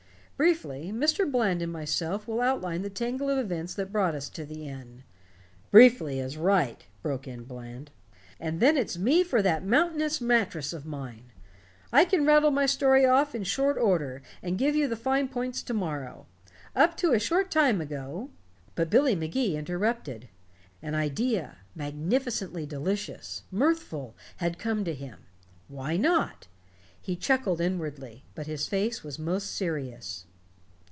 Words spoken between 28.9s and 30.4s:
was most serious.